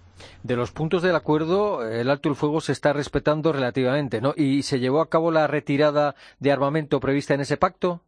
[0.42, 4.32] De los puntos del acuerdo, el alto el fuego se está respetando relativamente, ¿no?
[4.36, 8.02] ¿Y se llevó a cabo la retirada de armamento prevista en ese pacto?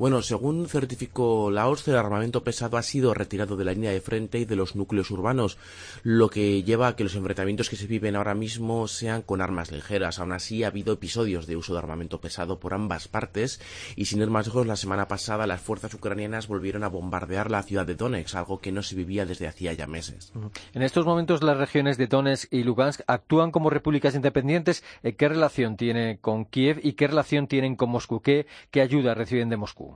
[0.00, 4.00] Bueno, según certificó la OSCE, el armamento pesado ha sido retirado de la línea de
[4.00, 5.58] frente y de los núcleos urbanos,
[6.04, 9.70] lo que lleva a que los enfrentamientos que se viven ahora mismo sean con armas
[9.70, 10.18] ligeras.
[10.18, 13.60] Aún así, ha habido episodios de uso de armamento pesado por ambas partes
[13.94, 17.62] y, sin ir más lejos, la semana pasada las fuerzas ucranianas volvieron a bombardear la
[17.62, 20.32] ciudad de Donetsk, algo que no se vivía desde hacía ya meses.
[20.72, 24.82] En estos momentos, las regiones de Donetsk y Lugansk actúan como repúblicas independientes.
[25.18, 28.22] ¿Qué relación tiene con Kiev y qué relación tienen con Moscú?
[28.22, 29.89] ¿Qué, qué ayuda reciben de Moscú?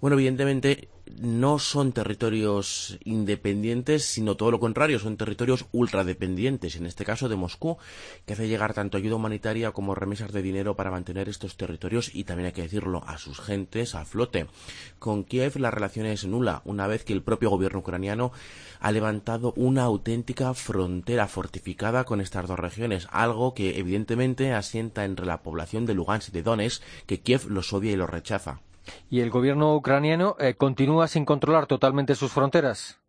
[0.00, 0.88] Bueno, evidentemente
[1.20, 7.36] no son territorios independientes, sino todo lo contrario, son territorios ultradependientes, en este caso de
[7.36, 7.76] Moscú,
[8.24, 12.24] que hace llegar tanto ayuda humanitaria como remesas de dinero para mantener estos territorios y
[12.24, 14.46] también hay que decirlo a sus gentes a flote.
[14.98, 18.32] Con Kiev la relación es nula, una vez que el propio gobierno ucraniano
[18.80, 25.26] ha levantado una auténtica frontera fortificada con estas dos regiones, algo que evidentemente asienta entre
[25.26, 28.62] la población de Lugansk y de Donetsk, que Kiev los odia y los rechaza.
[29.10, 33.00] ¿Y el gobierno ucraniano eh, continúa sin controlar totalmente sus fronteras?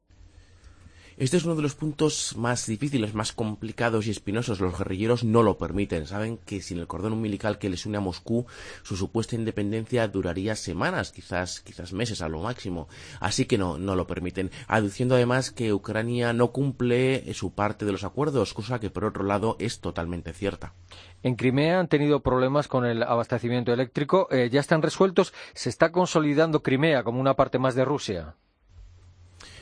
[1.22, 4.60] Este es uno de los puntos más difíciles, más complicados y espinosos.
[4.60, 6.08] Los guerrilleros no lo permiten.
[6.08, 8.48] Saben que sin el cordón umbilical que les une a Moscú,
[8.82, 12.88] su supuesta independencia duraría semanas, quizás, quizás meses a lo máximo.
[13.20, 14.50] Así que no, no lo permiten.
[14.67, 19.24] Aduciendo además que Ucrania no cumple su parte de los acuerdos, cosa que por otro
[19.24, 20.74] lado es totalmente cierta.
[21.23, 24.27] En Crimea han tenido problemas con el abastecimiento eléctrico.
[24.31, 25.34] Eh, ¿Ya están resueltos?
[25.53, 28.36] ¿Se está consolidando Crimea como una parte más de Rusia?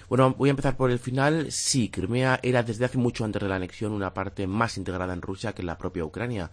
[0.09, 1.51] Bueno, voy a empezar por el final.
[1.51, 5.21] Sí, Crimea era desde hace mucho antes de la anexión una parte más integrada en
[5.21, 6.49] Rusia que en la propia Ucrania.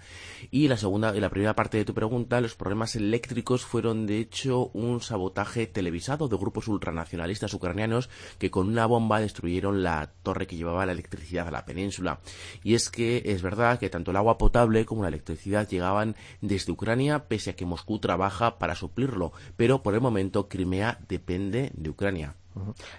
[0.50, 4.66] Y la segunda, la primera parte de tu pregunta, los problemas eléctricos fueron de hecho
[4.74, 10.56] un sabotaje televisado de grupos ultranacionalistas ucranianos que con una bomba destruyeron la torre que
[10.56, 12.20] llevaba la electricidad a la península.
[12.62, 16.72] Y es que es verdad que tanto el agua potable como la electricidad llegaban desde
[16.72, 19.32] Ucrania, pese a que Moscú trabaja para suplirlo.
[19.56, 22.36] Pero por el momento Crimea depende de Ucrania.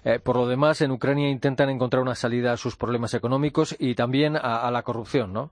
[0.03, 3.95] Eh, por lo demás, en Ucrania intentan encontrar una salida a sus problemas económicos y
[3.95, 5.51] también a, a la corrupción, ¿no?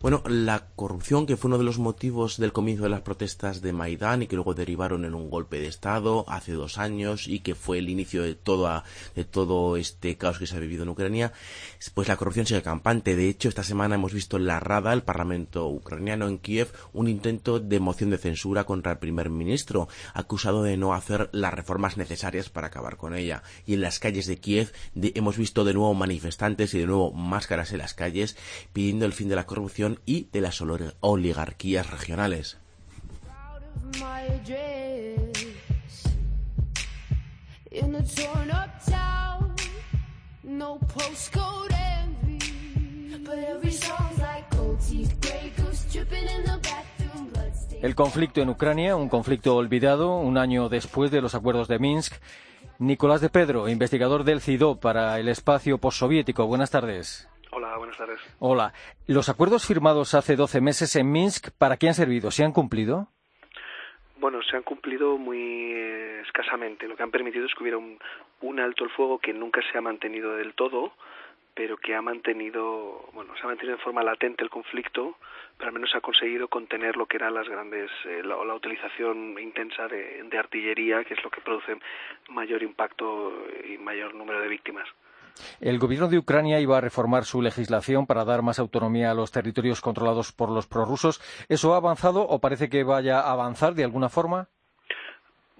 [0.00, 3.72] Bueno, la corrupción, que fue uno de los motivos del comienzo de las protestas de
[3.72, 7.56] Maidán y que luego derivaron en un golpe de Estado hace dos años y que
[7.56, 8.38] fue el inicio de,
[9.16, 11.32] de todo este caos que se ha vivido en Ucrania,
[11.94, 13.16] pues la corrupción sigue campante.
[13.16, 17.08] De hecho, esta semana hemos visto en la Rada, el Parlamento ucraniano en Kiev, un
[17.08, 21.96] intento de moción de censura contra el primer ministro, acusado de no hacer las reformas
[21.96, 23.42] necesarias para acabar con ella.
[23.66, 27.72] Y en las calles de Kiev hemos visto de nuevo manifestantes y de nuevo máscaras
[27.72, 28.36] en las calles
[28.72, 30.62] pidiendo el fin de la corrupción y de las
[31.00, 32.58] oligarquías regionales.
[47.80, 52.14] El conflicto en Ucrania, un conflicto olvidado un año después de los acuerdos de Minsk.
[52.80, 56.46] Nicolás de Pedro, investigador del CIDO para el espacio postsoviético.
[56.46, 57.28] Buenas tardes.
[57.88, 58.36] Hola, buenas tardes.
[58.38, 58.72] Hola.
[59.06, 62.30] ¿Los acuerdos firmados hace 12 meses en Minsk, para qué han servido?
[62.30, 63.08] ¿Se han cumplido?
[64.18, 66.86] Bueno, se han cumplido muy eh, escasamente.
[66.86, 67.98] Lo que han permitido es que hubiera un,
[68.42, 70.92] un alto el fuego que nunca se ha mantenido del todo,
[71.54, 75.16] pero que ha mantenido, bueno, se ha mantenido de forma latente el conflicto,
[75.56, 79.38] pero al menos ha conseguido contener lo que eran las grandes, eh, la, la, utilización
[79.38, 81.78] intensa de, de artillería, que es lo que produce
[82.28, 83.32] mayor impacto
[83.64, 84.88] y mayor número de víctimas.
[85.60, 89.30] El gobierno de Ucrania iba a reformar su legislación para dar más autonomía a los
[89.30, 91.20] territorios controlados por los prorrusos.
[91.48, 94.48] ¿Eso ha avanzado o parece que vaya a avanzar de alguna forma?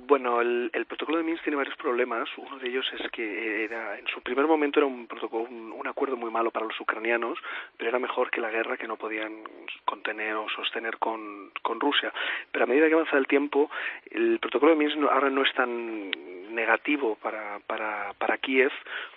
[0.09, 2.31] Bueno, el, protocolo de Minsk tiene varios problemas.
[2.39, 6.17] Uno de ellos es que era, en su primer momento era un protocolo, un, acuerdo
[6.17, 7.39] muy malo para los ucranianos,
[7.77, 9.45] pero era mejor que la guerra que no podían
[9.85, 12.11] contener o sostener con, con Rusia.
[12.51, 13.71] Pero a medida que avanza el tiempo,
[14.11, 16.11] el protocolo de Minsk ahora no es tan
[16.55, 18.73] negativo para, para, para Kiev,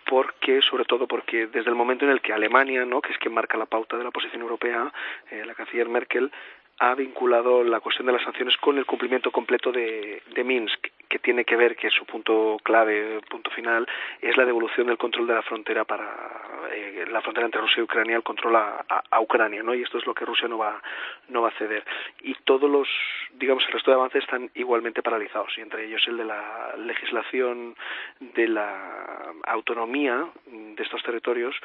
[0.05, 3.01] porque, sobre todo porque desde el momento en el que Alemania, ¿no?
[3.01, 4.91] que es quien marca la pauta de la posición europea,
[5.29, 6.31] eh, la canciller Merkel,
[6.81, 11.45] ha vinculado la cuestión de las sanciones con el cumplimiento completo de, Minsk, que tiene
[11.45, 13.87] que ver, que es su punto clave, punto final,
[14.19, 16.09] es la devolución del control de la frontera para
[16.73, 19.75] eh, la frontera entre Rusia y Ucrania, el control a, a, Ucrania, ¿no?
[19.75, 20.81] Y esto es lo que Rusia no va,
[21.29, 21.85] no va a ceder.
[22.23, 22.87] Y todos los,
[23.33, 27.75] digamos, el resto de avances están igualmente paralizados, y entre ellos el de la legislación
[28.19, 31.55] de la autonomía de estos territorios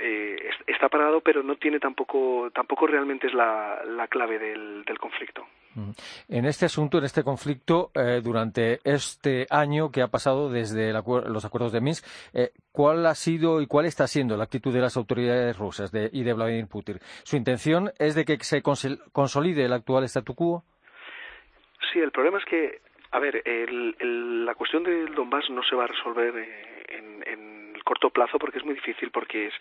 [0.00, 4.98] eh, está parado, pero no tiene tampoco, tampoco realmente es la, la clave del, del,
[4.98, 5.46] conflicto.
[6.28, 11.44] En este asunto, en este conflicto, eh, durante este año que ha pasado desde los
[11.44, 14.96] acuerdos de Minsk, eh, ¿cuál ha sido y cuál está siendo la actitud de las
[14.96, 16.98] autoridades rusas de, y de Vladimir Putin?
[17.22, 20.64] ¿Su intención es de que se consolide el actual statu quo?
[21.92, 22.80] Sí, el problema es que,
[23.12, 26.34] a ver, el, la cuestión del Donbass no se va a resolver
[26.88, 27.49] en, en
[27.90, 29.54] corto plazo porque es muy difícil porque es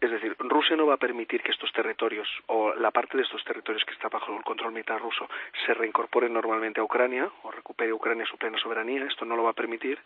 [0.00, 3.44] es decir, Rusia no va a permitir que estos territorios o la parte de estos
[3.44, 5.28] territorios que está bajo el control militar ruso
[5.66, 9.04] se reincorporen normalmente a Ucrania o recupere Ucrania su plena soberanía.
[9.04, 9.98] Esto no lo va a permitir.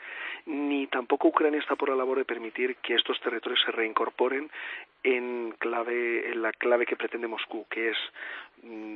[0.46, 4.50] Ni tampoco Ucrania está por la labor de permitir que estos territorios se reincorporen
[5.04, 7.96] en clave en la clave que pretende Moscú, que es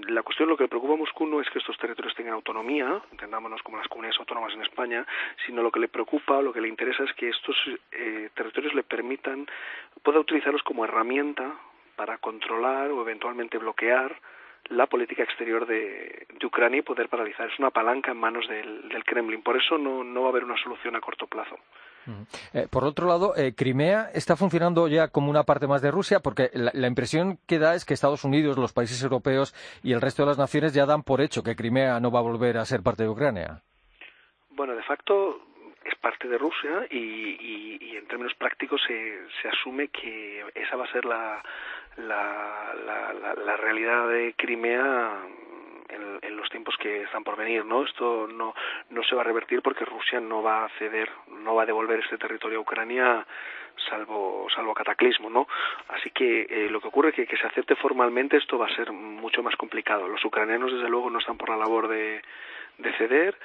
[0.09, 3.03] la cuestión lo que le preocupa a Moscú no es que estos territorios tengan autonomía,
[3.13, 5.07] entendámonos como las comunidades autónomas en España,
[5.47, 7.57] sino lo que le preocupa, lo que le interesa es que estos
[7.93, 9.47] eh, territorios le permitan,
[10.03, 11.55] pueda utilizarlos como herramienta
[11.97, 14.19] para controlar o eventualmente bloquear
[14.71, 17.49] la política exterior de, Ucrania y poder paralizar.
[17.49, 19.43] Es una palanca en manos del, Kremlin.
[19.43, 21.57] Por eso no, no, va a haber una solución a corto plazo.
[22.55, 26.21] Eh, por otro lado, eh, Crimea está funcionando ya como una parte más de Rusia,
[26.21, 30.23] porque la, impresión que da es que Estados Unidos, los países europeos y el resto
[30.23, 32.83] de las naciones ya dan por hecho que Crimea no va a volver a ser
[32.83, 33.63] parte de Ucrania.
[34.51, 35.43] Bueno, de facto
[35.85, 40.93] es parte de Rusia y, en términos prácticos se, se, asume que esa va a
[40.93, 41.43] ser la,
[41.99, 45.13] la, la, la realidad de Crimea
[46.23, 47.85] en, los tiempos que están por venir, ¿no?
[47.85, 48.55] Esto no,
[48.91, 52.01] no se va a revertir porque Rusia no va a ceder, no va a devolver
[52.01, 53.27] este territorio a Ucrania
[53.89, 55.47] salvo salvo cataclismo, ¿no?
[55.89, 58.75] Así que eh, lo que ocurre es que, que se acepte formalmente esto va a
[58.75, 60.09] ser mucho más complicado.
[60.09, 62.23] Los ucranianos desde luego no están por la labor de,
[62.79, 63.37] de ceder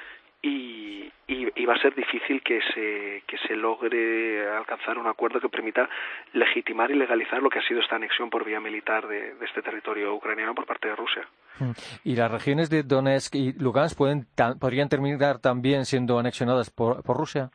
[0.43, 5.47] y, y, va a ser difícil que se, que se logre alcanzar un acuerdo que
[5.47, 5.89] permita
[6.33, 10.13] legitimar y legalizar lo que ha sido esta anexión por vía militar de, este territorio
[10.13, 11.27] ucraniano por parte de Rusia.
[11.59, 11.71] Mm.
[12.03, 14.27] ¿Y las regiones de Donetsk y Lugansk pueden,
[14.59, 17.49] podrían terminar también siendo anexionadas por Rusia?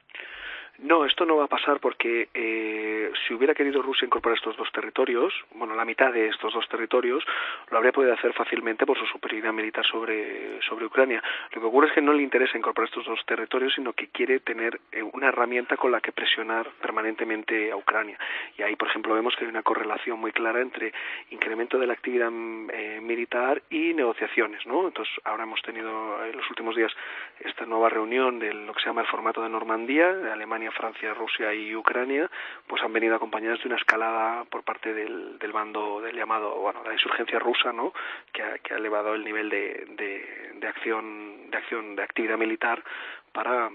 [0.80, 4.70] No, esto no va a pasar porque eh, si hubiera querido Rusia incorporar estos dos
[4.70, 7.24] territorios, bueno, la mitad de estos dos territorios,
[7.70, 11.20] lo habría podido hacer fácilmente por su superioridad militar sobre, sobre Ucrania.
[11.52, 14.38] Lo que ocurre es que no le interesa incorporar estos dos territorios, sino que quiere
[14.38, 18.16] tener eh, una herramienta con la que presionar permanentemente a Ucrania.
[18.56, 20.92] Y ahí, por ejemplo, vemos que hay una correlación muy clara entre
[21.30, 24.86] incremento de la actividad eh, militar y negociaciones, ¿no?
[24.86, 26.92] Entonces, ahora hemos tenido en los últimos días
[27.40, 31.14] esta nueva reunión de lo que se llama el formato de Normandía, de Alemania Francia,
[31.14, 32.31] Rusia y Ucrania,
[32.66, 36.83] pues han venido acompañadas de una escalada por parte del, del bando del llamado, bueno,
[36.85, 37.92] la insurgencia rusa, ¿no?
[38.33, 42.38] Que ha, que ha elevado el nivel de, de, de acción, de acción, de actividad
[42.38, 42.83] militar
[43.33, 43.70] para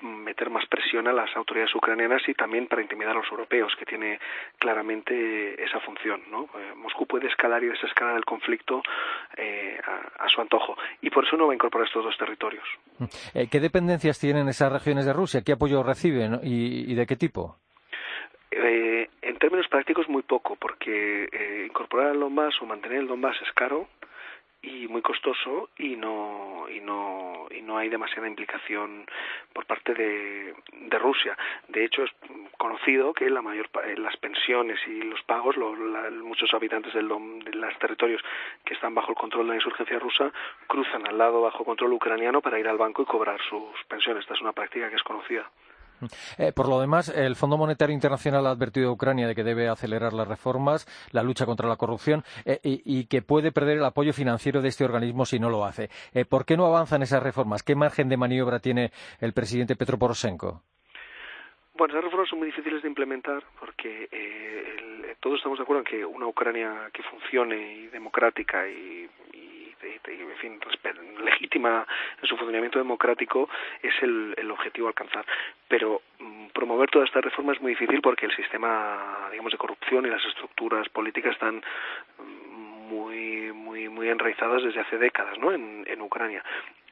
[0.00, 3.84] meter más presión a las autoridades ucranianas y también para intimidar a los europeos, que
[3.84, 4.18] tiene
[4.58, 6.22] claramente esa función.
[6.30, 6.44] ¿no?
[6.44, 8.82] Eh, Moscú puede escalar y desescalar el conflicto
[9.36, 9.78] eh,
[10.18, 12.64] a, su antojo y por eso no va a incorporar estos dos territorios.
[13.34, 15.42] Eh, ¿Qué dependencias tienen esas regiones de Rusia?
[15.44, 17.56] ¿Qué apoyo reciben y, de qué tipo?
[19.22, 21.28] en términos prácticos muy poco, porque
[21.66, 23.88] incorporar el Donbass o mantener el Donbass es caro,
[24.62, 29.06] y muy costoso y no y no y no hay demasiada implicación
[29.52, 30.54] por parte de,
[30.98, 31.36] Rusia.
[31.68, 32.10] De hecho es
[32.58, 35.56] conocido que la mayor las pensiones y los pagos
[36.22, 38.22] muchos habitantes del, de los territorios
[38.64, 40.30] que están bajo el control de la insurgencia rusa
[40.66, 44.22] cruzan al lado bajo control ucraniano para ir al banco y cobrar sus pensiones.
[44.22, 45.50] Esta es una práctica que es conocida
[46.38, 49.68] eh, por lo demás, el Fondo Monetario Internacional ha advertido a Ucrania de que debe
[49.68, 54.12] acelerar las reformas, la lucha contra la corrupción eh, y, que puede perder el apoyo
[54.12, 55.88] financiero de este organismo si no lo hace.
[56.12, 57.62] Eh, ¿Por qué no avanzan esas reformas?
[57.62, 60.62] ¿Qué margen de maniobra tiene el presidente Petro Poroshenko?
[61.74, 64.08] Bueno, esas reformas son muy difíciles de implementar porque
[65.20, 69.08] todos estamos de acuerdo en que una Ucrania que funcione y democrática y
[69.82, 70.60] en fin,
[71.24, 71.86] legítima
[72.20, 73.48] en su funcionamiento democrático
[73.82, 75.24] es el, el objetivo a alcanzar.
[75.68, 80.06] Pero mm, promover toda esta reforma es muy difícil porque el sistema, digamos, de corrupción
[80.06, 81.62] y las estructuras políticas están
[82.88, 85.52] muy muy muy enraizadas desde hace décadas ¿no?
[85.52, 86.42] en, en Ucrania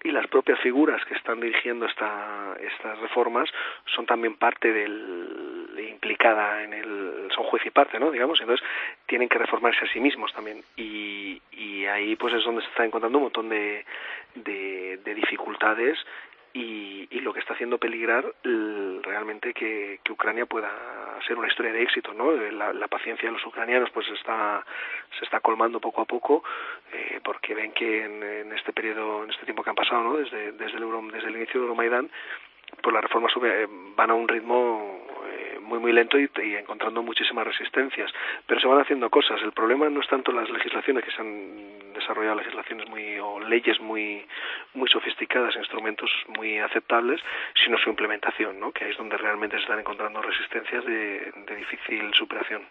[0.04, 3.50] y las propias figuras que están dirigiendo esta, estas reformas
[3.94, 8.66] son también parte del implicada en el son juez y parte no digamos entonces
[9.06, 11.40] tienen que reformarse a sí mismos también y,
[11.88, 13.82] ahí pues es donde se está encontrando un montón de,
[14.34, 15.98] de, de dificultades
[16.52, 18.24] y, y, lo que está haciendo peligrar
[19.02, 20.70] realmente que, Ucrania pueda
[21.26, 22.32] ser una historia de éxito, ¿no?
[22.32, 24.64] La, la, paciencia de los ucranianos pues está
[25.18, 26.42] se está colmando poco a poco
[26.92, 30.16] eh, porque ven que en, en, este periodo, en este tiempo que han pasado, ¿no?
[30.16, 32.10] Desde desde el desde el inicio del Euromaidán,
[32.82, 33.66] pues las reformas eh,
[33.96, 35.17] van a un ritmo eh,
[35.68, 38.10] muy muy lento y, y, encontrando muchísimas resistencias,
[38.46, 39.40] pero se van haciendo cosas.
[39.42, 43.80] El problema no es tanto las legislaciones que se han desarrollado legislaciones muy o leyes
[43.80, 44.24] muy
[44.74, 47.20] muy sofisticadas, instrumentos muy aceptables,
[47.62, 48.72] sino su implementación, ¿no?
[48.72, 52.62] Que ahí es donde realmente se están encontrando resistencias de, difícil superación.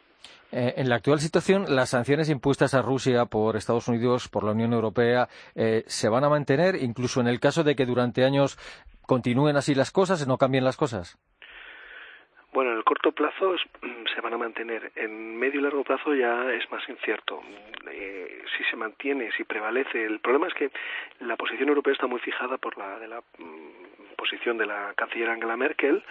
[0.51, 4.51] Eh, en la actual situación, las sanciones impuestas a Rusia por Estados Unidos, por la
[4.51, 8.57] Unión Europea, eh, se van a mantener, incluso en el caso de que durante años
[9.01, 11.17] continúen así las cosas, no cambien las cosas.
[12.57, 13.55] Bueno, en el corto plazo
[14.15, 14.91] se van a mantener.
[14.95, 17.43] En medio y largo plazo ya es más incierto.
[17.91, 20.03] Eh, si se mantiene, si prevalece.
[20.03, 20.71] El problema es que
[21.19, 25.29] la posición europea está muy fijada por la de la mm, posición de la canciller
[25.29, 26.03] Angela Merkel,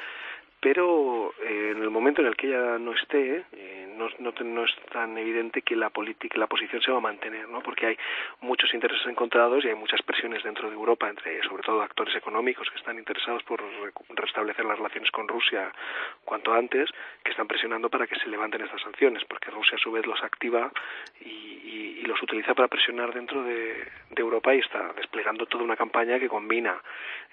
[0.61, 4.64] pero eh, en el momento en el que ella no esté, eh, no, no, no,
[4.64, 7.61] es tan evidente que la política, la posición se va a mantener, ¿no?
[7.61, 7.96] Porque hay
[8.40, 12.70] muchos intereses encontrados y hay muchas presiones dentro de Europa, entre sobre todo actores económicos
[12.70, 13.62] que están interesados por
[14.14, 15.72] restablecer las relaciones con Rusia
[16.24, 16.90] cuanto antes,
[17.22, 20.22] que están presionando para que se levanten estas sanciones, porque Rusia a su vez los
[20.22, 20.70] activa
[21.20, 25.76] y, y, y los utiliza para presionar dentro de, Europa y está desplegando toda una
[25.76, 26.82] campaña que combina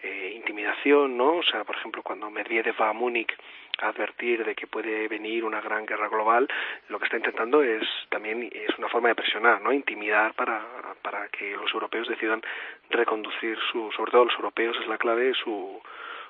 [0.01, 1.38] eh, intimidación, ¿no?
[1.38, 3.34] O sea, por ejemplo, cuando Medvedev va a Múnich
[3.82, 6.47] a advertir de que puede venir una gran guerra global,
[6.89, 9.72] lo que está intentando es también es una forma de presionar, ¿no?
[9.72, 10.61] Intimidar para,
[11.01, 12.41] para que los europeos decidan
[12.89, 15.82] reconducir su, sobre todo los europeos es la clave, su,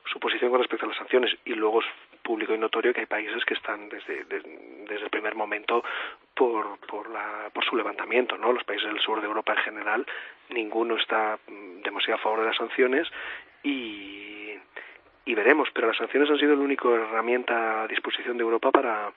[0.06, 1.82] su posición con respecto a las sanciones y luego
[2.24, 4.42] público y notorio que hay países que están desde, de,
[4.88, 5.84] desde el primer momento
[6.34, 8.52] por, por, la, por su levantamiento, ¿no?
[8.52, 10.06] Los países del sur de Europa en general,
[10.50, 11.38] ninguno está
[11.84, 13.08] demasiado a favor de las sanciones
[13.62, 14.54] y,
[15.26, 19.12] y veremos, pero las sanciones han sido la única herramienta a disposición de Europa para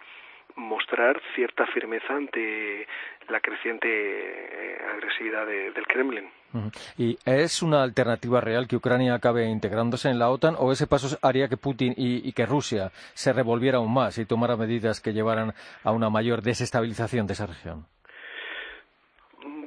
[0.56, 2.86] mostrar cierta firmeza ante
[3.28, 6.28] la creciente eh, agresividad de, del Kremlin.
[6.96, 11.18] ¿Y es una alternativa real que Ucrania acabe integrándose en la OTAN o ese paso
[11.22, 15.12] haría que Putin y, y, que Rusia se revolviera aún más y tomara medidas que
[15.12, 15.52] llevaran
[15.84, 17.84] a una mayor desestabilización de esa región?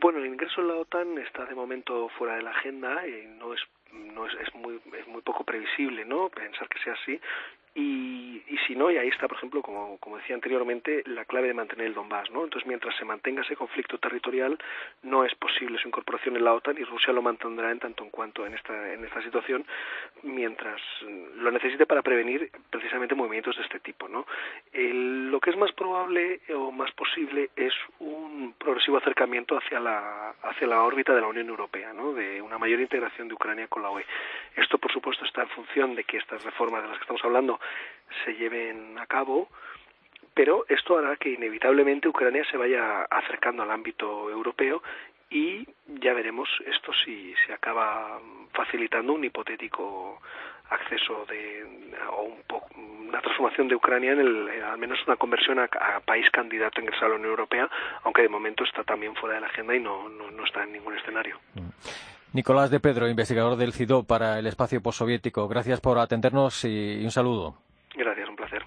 [0.02, 3.54] Bueno, el ingreso en la OTAN está de momento fuera de la agenda y no
[3.54, 3.60] es
[3.92, 7.20] no es, es muy es muy poco previsible no pensar que sea así
[7.76, 11.47] y, y si no, y ahí está, por ejemplo, como, como decía anteriormente, la clave
[11.47, 12.43] de mantener el Donbass, ¿no?
[12.43, 14.57] Entonces, mientras se mantenga ese conflicto territorial,
[15.03, 18.09] no es posible su incorporación en la OTAN y Rusia lo mantendrá en tanto en
[18.09, 19.65] cuanto en esta, en esta situación,
[20.24, 20.82] mientras
[21.36, 24.26] lo necesite para prevenir precisamente movimientos de este tipo, ¿no?
[24.74, 30.34] El, lo que es más probable o más posible es un progresivo acercamiento hacia la,
[30.43, 32.13] hacia la órbita de la Unión Europea, ¿no?
[32.13, 34.05] De una mayor integración de Ucrania con la OE.
[34.55, 37.59] Esto, por supuesto, está en función de que estas reformas de las que estamos hablando
[38.26, 39.49] se lleven a cabo,
[40.34, 44.82] pero esto hará que inevitablemente Ucrania se vaya acercando al ámbito europeo
[45.30, 48.20] y ya veremos esto si se acaba
[48.53, 50.22] facilitando un hipotético
[50.70, 55.60] acceso de o un poco, una transformación de Ucrania en el, al menos una conversión
[55.60, 55.68] a,
[55.99, 57.70] país candidato a ingresar a la Unión Europea,
[58.03, 60.74] aunque de momento está también fuera de la agenda y no, no, no está en
[60.74, 61.39] ningún escenario.
[62.34, 65.47] Nicolás de Pedro, investigador del CIDO para el espacio postsoviético.
[65.47, 67.55] Gracias por atendernos y, y un saludo.
[67.95, 68.63] Gracias, un placer.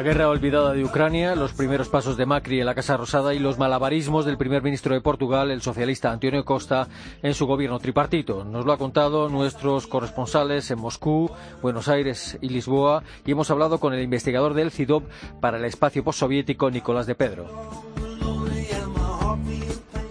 [0.00, 3.38] La guerra olvidada de Ucrania, los primeros pasos de Macri en la Casa Rosada y
[3.38, 6.88] los malabarismos del primer ministro de Portugal, el socialista Antonio Costa,
[7.22, 8.42] en su gobierno tripartito.
[8.42, 11.30] Nos lo ha contado nuestros corresponsales en Moscú,
[11.60, 15.02] Buenos Aires y Lisboa y hemos hablado con el investigador del CIDOB
[15.38, 18.09] para el espacio postsoviético, Nicolás de Pedro.